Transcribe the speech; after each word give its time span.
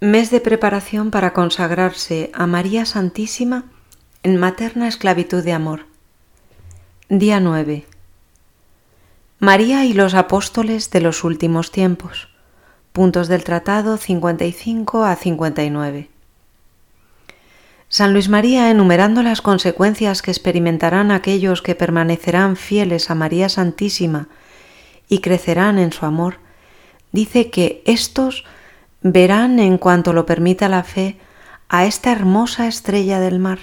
Mes 0.00 0.30
de 0.30 0.40
preparación 0.40 1.10
para 1.10 1.32
consagrarse 1.32 2.30
a 2.32 2.46
María 2.46 2.86
Santísima 2.86 3.64
en 4.22 4.36
materna 4.36 4.86
esclavitud 4.86 5.42
de 5.42 5.52
amor. 5.52 5.86
Día 7.08 7.40
9. 7.40 7.84
María 9.40 9.84
y 9.86 9.94
los 9.94 10.14
apóstoles 10.14 10.92
de 10.92 11.00
los 11.00 11.24
últimos 11.24 11.72
tiempos. 11.72 12.28
Puntos 12.92 13.26
del 13.26 13.42
tratado 13.42 13.96
55 13.96 15.02
a 15.02 15.16
59. 15.16 16.08
San 17.88 18.12
Luis 18.12 18.28
María, 18.28 18.70
enumerando 18.70 19.24
las 19.24 19.42
consecuencias 19.42 20.22
que 20.22 20.30
experimentarán 20.30 21.10
aquellos 21.10 21.60
que 21.60 21.74
permanecerán 21.74 22.54
fieles 22.54 23.10
a 23.10 23.16
María 23.16 23.48
Santísima 23.48 24.28
y 25.08 25.18
crecerán 25.18 25.80
en 25.80 25.90
su 25.90 26.06
amor, 26.06 26.36
dice 27.10 27.50
que 27.50 27.82
éstos 27.84 28.44
verán 29.02 29.58
en 29.58 29.78
cuanto 29.78 30.12
lo 30.12 30.26
permita 30.26 30.68
la 30.68 30.82
fe 30.82 31.18
a 31.68 31.84
esta 31.84 32.12
hermosa 32.12 32.66
estrella 32.66 33.20
del 33.20 33.38
mar 33.38 33.58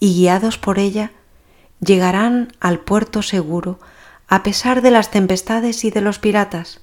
y 0.00 0.14
guiados 0.14 0.58
por 0.58 0.78
ella 0.78 1.12
llegarán 1.80 2.52
al 2.60 2.80
puerto 2.80 3.22
seguro 3.22 3.78
a 4.26 4.42
pesar 4.42 4.82
de 4.82 4.90
las 4.90 5.10
tempestades 5.10 5.84
y 5.84 5.90
de 5.90 6.00
los 6.00 6.18
piratas. 6.18 6.80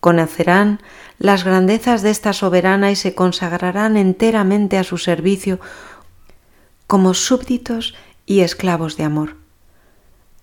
Conocerán 0.00 0.80
las 1.18 1.44
grandezas 1.44 2.02
de 2.02 2.10
esta 2.10 2.32
soberana 2.32 2.90
y 2.90 2.96
se 2.96 3.14
consagrarán 3.14 3.96
enteramente 3.96 4.78
a 4.78 4.84
su 4.84 4.98
servicio 4.98 5.58
como 6.86 7.14
súbditos 7.14 7.94
y 8.26 8.40
esclavos 8.40 8.96
de 8.96 9.04
amor. 9.04 9.36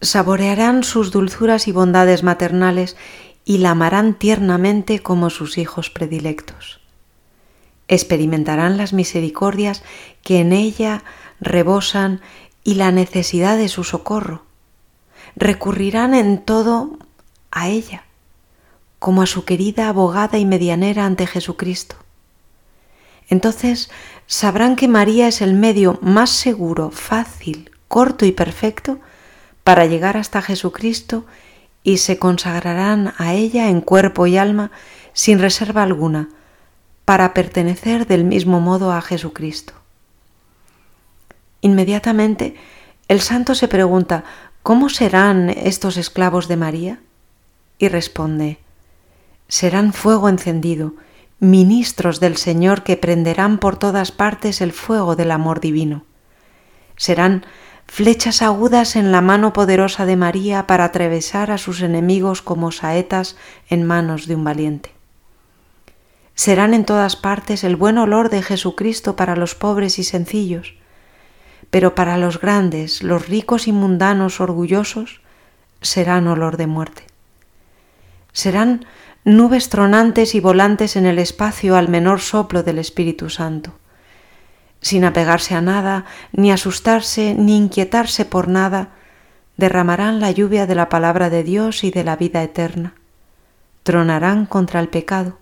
Saborearán 0.01 0.83
sus 0.83 1.11
dulzuras 1.11 1.67
y 1.67 1.71
bondades 1.71 2.23
maternales 2.23 2.97
y 3.45 3.57
la 3.57 3.71
amarán 3.71 4.13
tiernamente 4.13 4.99
como 4.99 5.29
sus 5.29 5.57
hijos 5.57 5.89
predilectos. 5.89 6.79
Experimentarán 7.87 8.77
las 8.77 8.93
misericordias 8.93 9.83
que 10.23 10.39
en 10.39 10.53
ella 10.53 11.03
rebosan 11.41 12.21
y 12.63 12.75
la 12.75 12.91
necesidad 12.91 13.57
de 13.57 13.67
su 13.67 13.83
socorro. 13.83 14.43
Recurrirán 15.35 16.13
en 16.13 16.39
todo 16.39 16.97
a 17.51 17.67
ella, 17.67 18.05
como 18.99 19.21
a 19.21 19.25
su 19.25 19.43
querida 19.43 19.89
abogada 19.89 20.37
y 20.37 20.45
medianera 20.45 21.05
ante 21.05 21.27
Jesucristo. 21.27 21.97
Entonces 23.29 23.89
sabrán 24.27 24.75
que 24.75 24.87
María 24.87 25.27
es 25.27 25.41
el 25.41 25.53
medio 25.53 25.99
más 26.01 26.29
seguro, 26.29 26.91
fácil, 26.91 27.71
corto 27.87 28.25
y 28.25 28.31
perfecto 28.31 28.99
para 29.63 29.85
llegar 29.85 30.17
hasta 30.17 30.41
Jesucristo 30.41 31.25
y 31.83 31.97
se 31.97 32.17
consagrarán 32.17 33.13
a 33.17 33.33
ella 33.33 33.69
en 33.69 33.81
cuerpo 33.81 34.25
y 34.25 34.37
alma 34.37 34.71
sin 35.13 35.39
reserva 35.39 35.83
alguna, 35.83 36.29
para 37.05 37.33
pertenecer 37.33 38.07
del 38.07 38.23
mismo 38.23 38.61
modo 38.61 38.91
a 38.93 39.01
Jesucristo. 39.01 39.73
Inmediatamente 41.61 42.55
el 43.07 43.21
santo 43.21 43.55
se 43.55 43.67
pregunta, 43.67 44.23
¿cómo 44.63 44.89
serán 44.89 45.49
estos 45.49 45.97
esclavos 45.97 46.47
de 46.47 46.57
María? 46.57 46.99
Y 47.77 47.89
responde, 47.89 48.59
serán 49.47 49.93
fuego 49.93 50.29
encendido, 50.29 50.93
ministros 51.39 52.19
del 52.21 52.37
Señor 52.37 52.83
que 52.83 52.95
prenderán 52.95 53.57
por 53.57 53.77
todas 53.77 54.11
partes 54.11 54.61
el 54.61 54.71
fuego 54.71 55.15
del 55.15 55.31
amor 55.31 55.59
divino. 55.59 56.05
Serán 56.95 57.45
flechas 57.87 58.41
agudas 58.41 58.95
en 58.95 59.11
la 59.11 59.21
mano 59.21 59.53
poderosa 59.53 60.05
de 60.05 60.15
María 60.15 60.67
para 60.67 60.85
atravesar 60.85 61.51
a 61.51 61.57
sus 61.57 61.81
enemigos 61.81 62.41
como 62.41 62.71
saetas 62.71 63.35
en 63.69 63.83
manos 63.83 64.27
de 64.27 64.35
un 64.35 64.43
valiente. 64.43 64.91
Serán 66.35 66.73
en 66.73 66.85
todas 66.85 67.15
partes 67.15 67.63
el 67.63 67.75
buen 67.75 67.97
olor 67.97 68.29
de 68.29 68.41
Jesucristo 68.41 69.15
para 69.15 69.35
los 69.35 69.53
pobres 69.53 69.99
y 69.99 70.03
sencillos, 70.03 70.75
pero 71.69 71.93
para 71.93 72.17
los 72.17 72.39
grandes, 72.39 73.03
los 73.03 73.27
ricos 73.27 73.67
y 73.67 73.71
mundanos 73.71 74.41
orgullosos, 74.41 75.21
serán 75.81 76.27
olor 76.27 76.57
de 76.57 76.67
muerte. 76.67 77.03
Serán 78.31 78.85
nubes 79.23 79.69
tronantes 79.69 80.33
y 80.33 80.39
volantes 80.39 80.95
en 80.95 81.05
el 81.05 81.19
espacio 81.19 81.75
al 81.75 81.89
menor 81.89 82.19
soplo 82.19 82.63
del 82.63 82.79
Espíritu 82.79 83.29
Santo 83.29 83.73
sin 84.83 85.05
apegarse 85.05 85.55
a 85.55 85.61
nada, 85.61 86.03
ni 86.33 86.51
asustarse, 86.51 87.35
ni 87.39 87.55
inquietarse 87.57 88.25
por 88.25 88.49
nada, 88.49 88.89
derramarán 89.55 90.19
la 90.19 90.29
lluvia 90.29 90.67
de 90.67 90.75
la 90.75 90.89
palabra 90.89 91.29
de 91.29 91.43
Dios 91.43 91.85
y 91.85 91.89
de 91.91 92.03
la 92.03 92.17
vida 92.17 92.43
eterna. 92.43 92.93
Tronarán 93.83 94.45
contra 94.45 94.81
el 94.81 94.89
pecado. 94.89 95.39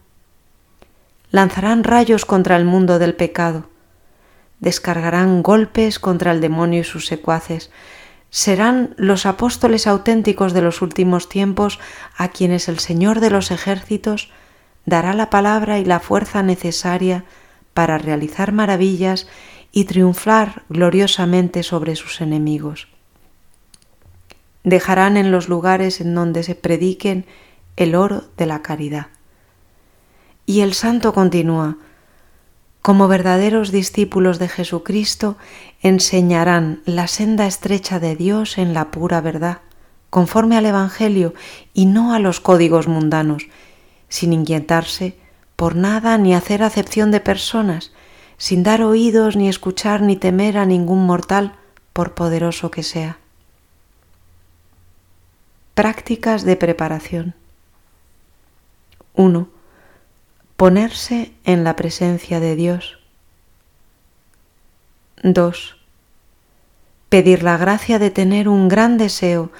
Lanzarán 1.31 1.83
rayos 1.83 2.25
contra 2.25 2.55
el 2.55 2.65
mundo 2.65 2.99
del 2.99 3.15
pecado. 3.15 3.67
Descargarán 4.59 5.41
golpes 5.41 5.97
contra 5.97 6.31
el 6.31 6.39
demonio 6.39 6.81
y 6.81 6.83
sus 6.83 7.07
secuaces. 7.07 7.71
Serán 8.29 8.93
los 8.95 9.25
apóstoles 9.25 9.87
auténticos 9.87 10.53
de 10.53 10.61
los 10.61 10.83
últimos 10.83 11.29
tiempos 11.29 11.79
a 12.15 12.27
quienes 12.27 12.69
el 12.69 12.77
Señor 12.77 13.21
de 13.21 13.31
los 13.31 13.49
ejércitos 13.49 14.31
dará 14.85 15.15
la 15.15 15.31
palabra 15.31 15.79
y 15.79 15.85
la 15.85 15.99
fuerza 15.99 16.43
necesaria 16.43 17.25
para 17.73 17.97
realizar 17.97 18.51
maravillas 18.51 19.27
y 19.71 19.85
triunfar 19.85 20.63
gloriosamente 20.69 21.63
sobre 21.63 21.95
sus 21.95 22.21
enemigos. 22.21 22.87
Dejarán 24.63 25.17
en 25.17 25.31
los 25.31 25.49
lugares 25.49 26.01
en 26.01 26.13
donde 26.13 26.43
se 26.43 26.55
prediquen 26.55 27.25
el 27.77 27.95
oro 27.95 28.25
de 28.37 28.45
la 28.45 28.61
caridad. 28.61 29.07
Y 30.45 30.61
el 30.61 30.73
santo 30.73 31.13
continúa, 31.13 31.77
como 32.81 33.07
verdaderos 33.07 33.71
discípulos 33.71 34.39
de 34.39 34.49
Jesucristo, 34.49 35.37
enseñarán 35.81 36.81
la 36.85 37.07
senda 37.07 37.45
estrecha 37.45 37.99
de 37.99 38.15
Dios 38.15 38.57
en 38.57 38.73
la 38.73 38.91
pura 38.91 39.21
verdad, 39.21 39.59
conforme 40.09 40.57
al 40.57 40.65
Evangelio 40.65 41.33
y 41.73 41.85
no 41.85 42.13
a 42.13 42.19
los 42.19 42.39
códigos 42.39 42.87
mundanos, 42.87 43.47
sin 44.09 44.33
inquietarse 44.33 45.15
por 45.61 45.75
nada 45.75 46.17
ni 46.17 46.33
hacer 46.33 46.63
acepción 46.63 47.11
de 47.11 47.19
personas, 47.19 47.91
sin 48.39 48.63
dar 48.63 48.81
oídos 48.81 49.35
ni 49.35 49.47
escuchar 49.47 50.01
ni 50.01 50.15
temer 50.15 50.57
a 50.57 50.65
ningún 50.65 51.05
mortal, 51.05 51.53
por 51.93 52.15
poderoso 52.15 52.71
que 52.71 52.81
sea. 52.81 53.19
Prácticas 55.75 56.45
de 56.45 56.55
preparación. 56.55 57.35
1. 59.13 59.49
Ponerse 60.57 61.31
en 61.43 61.63
la 61.63 61.75
presencia 61.75 62.39
de 62.39 62.55
Dios. 62.55 62.97
2. 65.21 65.77
Pedir 67.09 67.43
la 67.43 67.57
gracia 67.57 67.99
de 67.99 68.09
tener 68.09 68.49
un 68.49 68.67
gran 68.67 68.97
deseo 68.97 69.51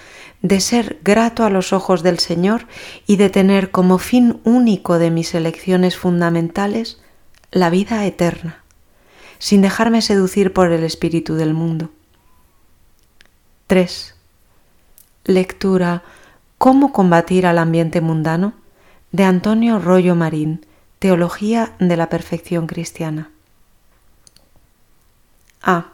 de 0.41 0.59
ser 0.59 0.99
grato 1.03 1.43
a 1.43 1.49
los 1.49 1.73
ojos 1.73 2.03
del 2.03 2.19
Señor 2.19 2.67
y 3.05 3.17
de 3.17 3.29
tener 3.29 3.71
como 3.71 3.97
fin 3.97 4.39
único 4.43 4.97
de 4.97 5.11
mis 5.11 5.35
elecciones 5.35 5.97
fundamentales 5.97 6.99
la 7.51 7.69
vida 7.69 8.05
eterna, 8.05 8.63
sin 9.39 9.61
dejarme 9.61 10.01
seducir 10.01 10.53
por 10.53 10.71
el 10.71 10.83
espíritu 10.83 11.35
del 11.35 11.53
mundo. 11.53 11.89
3. 13.67 14.15
Lectura 15.25 16.03
¿Cómo 16.57 16.91
combatir 16.91 17.45
al 17.45 17.57
ambiente 17.57 18.01
mundano? 18.01 18.53
de 19.11 19.25
Antonio 19.25 19.77
Rollo 19.77 20.15
Marín, 20.15 20.65
Teología 20.99 21.73
de 21.79 21.97
la 21.97 22.07
Perfección 22.07 22.65
Cristiana. 22.65 23.29
A. 25.61 25.87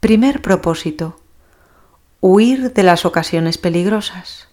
Primer 0.00 0.42
propósito 0.42 1.20
huir 2.26 2.72
de 2.72 2.82
las 2.82 3.04
ocasiones 3.04 3.58
peligrosas. 3.58 4.48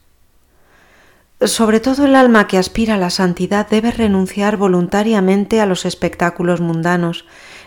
Sobre 1.39 1.79
todo 1.79 2.03
el 2.03 2.15
alma 2.15 2.45
que 2.45 2.57
aspira 2.57 2.95
a 2.95 2.97
la 2.97 3.09
santidad 3.09 3.65
debe 3.69 3.91
renunciar 3.91 4.57
voluntariamente 4.57 5.61
a 5.61 5.65
los 5.65 5.85
espectáculos 5.85 6.59
mundanos, 6.59 7.23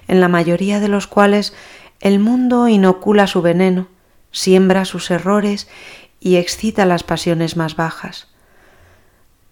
en 0.06 0.20
la 0.20 0.28
mayoría 0.28 0.78
de 0.78 0.88
los 0.88 1.06
cuales 1.06 1.54
el 2.00 2.18
mundo 2.18 2.68
inocula 2.68 3.26
su 3.26 3.40
veneno, 3.40 3.88
siembra 4.30 4.84
sus 4.84 5.10
errores 5.10 5.68
y 6.20 6.36
excita 6.36 6.84
las 6.84 7.02
pasiones 7.02 7.56
más 7.56 7.74
bajas. 7.74 8.28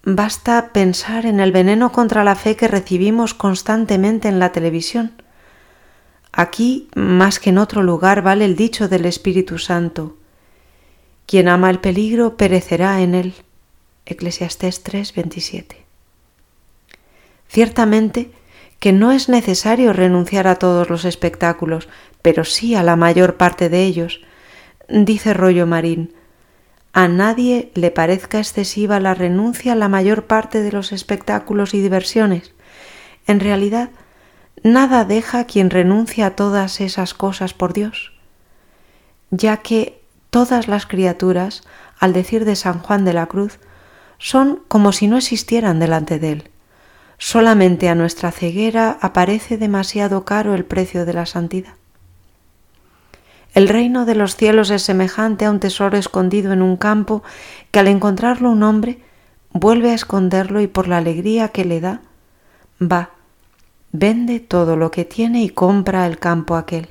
Basta 0.02 0.69
pensar 0.75 1.25
en 1.25 1.40
el 1.40 1.50
veneno 1.50 1.93
contra 1.93 2.25
la 2.25 2.34
fe 2.34 2.56
que 2.56 2.69
recibimos 2.69 3.32
constantemente 3.32 4.28
en 4.28 4.38
la 4.38 4.52
televisión. 4.52 5.12
Aquí, 6.31 6.90
más 6.94 7.40
que 7.40 7.48
en 7.48 7.56
otro 7.56 7.82
lugar, 7.82 8.20
vale 8.20 8.44
el 8.44 8.55
dicho 8.55 8.88
del 8.88 9.06
Espíritu 9.06 9.56
Santo. 9.56 10.19
Quien 11.32 11.49
ama 11.49 11.70
el 11.70 11.79
peligro 11.79 12.37
perecerá 12.37 13.00
en 13.00 13.14
él. 13.14 13.32
Eclesiastés 14.05 14.84
3:27. 14.84 15.76
Ciertamente 17.49 18.31
que 18.79 18.93
no 18.93 19.12
es 19.12 19.31
necesario 19.31 19.94
renunciar 19.94 20.46
a 20.46 20.56
todos 20.56 20.90
los 20.90 21.06
espectáculos, 21.06 21.88
pero 22.20 22.44
sí 22.44 22.75
a 22.75 22.82
la 22.82 22.96
mayor 22.96 23.38
parte 23.38 23.70
de 23.70 23.82
ellos. 23.82 24.20
Dice 24.90 25.32
Rollo 25.32 25.67
Marín, 25.67 26.12
a 26.93 27.08
nadie 27.08 27.70
le 27.73 27.90
parezca 27.90 28.38
excesiva 28.38 29.00
la 29.00 29.14
renuncia 29.14 29.73
a 29.73 29.76
la 29.76 29.88
mayor 29.88 30.26
parte 30.26 30.61
de 30.61 30.70
los 30.70 30.93
espectáculos 30.93 31.73
y 31.73 31.81
diversiones. 31.81 32.52
En 33.26 33.40
realidad, 33.40 33.88
nada 34.62 35.06
deja 35.06 35.46
quien 35.46 35.70
renuncia 35.70 36.26
a 36.26 36.37
todas 36.37 36.82
esas 36.82 37.14
cosas 37.14 37.55
por 37.55 37.73
Dios, 37.73 38.12
ya 39.31 39.56
que 39.56 40.01
todas 40.32 40.67
las 40.67 40.87
criaturas, 40.87 41.62
al 42.00 42.14
decir 42.14 42.46
de 42.46 42.56
San 42.56 42.79
Juan 42.79 43.05
de 43.05 43.12
la 43.12 43.26
Cruz, 43.26 43.58
son 44.17 44.61
como 44.67 44.93
si 44.93 45.06
no 45.06 45.19
existieran 45.19 45.79
delante 45.79 46.19
de 46.19 46.32
él. 46.32 46.50
Solamente 47.19 47.90
a 47.90 47.94
nuestra 47.94 48.32
ceguera 48.32 48.96
aparece 49.02 49.58
demasiado 49.58 50.25
caro 50.25 50.55
el 50.55 50.64
precio 50.64 51.05
de 51.05 51.12
la 51.12 51.26
santidad. 51.26 51.75
El 53.52 53.69
reino 53.69 54.06
de 54.06 54.14
los 54.14 54.34
cielos 54.37 54.70
es 54.70 54.82
semejante 54.82 55.44
a 55.44 55.50
un 55.50 55.61
tesoro 55.61 55.99
escondido 55.99 56.55
en 56.55 56.62
un 56.62 56.79
campo 56.79 57.23
que 57.70 57.81
al 57.81 57.88
encontrarlo 57.88 58.50
un 58.50 58.62
hombre 58.62 59.02
vuelve 59.52 59.90
a 59.90 59.94
esconderlo 59.94 60.62
y 60.62 60.67
por 60.67 60.88
la 60.88 60.96
alegría 60.96 61.49
que 61.49 61.67
le 61.67 61.82
da, 61.82 62.00
va, 62.81 63.11
vende 63.93 64.40
todo 64.40 64.76
lo 64.76 64.90
que 64.90 65.05
tiene 65.05 65.43
y 65.43 65.50
compra 65.50 66.06
el 66.06 66.19
campo 66.19 66.56
aquel. 66.56 66.88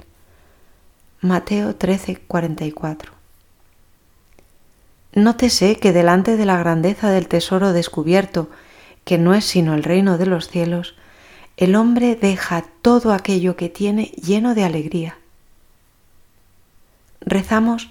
Mateo 1.21 1.75
13, 1.75 2.17
44. 2.27 3.20
Nótese 5.13 5.75
que 5.75 5.91
delante 5.91 6.37
de 6.37 6.45
la 6.45 6.57
grandeza 6.57 7.09
del 7.09 7.27
tesoro 7.27 7.73
descubierto, 7.73 8.49
que 9.03 9.17
no 9.17 9.33
es 9.33 9.45
sino 9.45 9.73
el 9.73 9.83
reino 9.83 10.17
de 10.17 10.25
los 10.25 10.47
cielos, 10.47 10.95
el 11.57 11.75
hombre 11.75 12.15
deja 12.15 12.63
todo 12.81 13.13
aquello 13.13 13.55
que 13.55 13.69
tiene 13.69 14.05
lleno 14.11 14.55
de 14.55 14.63
alegría. 14.63 15.17
Rezamos 17.19 17.89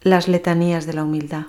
las 0.00 0.28
letanías 0.28 0.86
de 0.86 0.94
la 0.94 1.04
humildad. 1.04 1.46